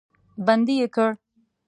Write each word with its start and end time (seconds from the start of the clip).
بندي 0.45 0.75
یې 0.79 0.87
کړ. 0.95 1.09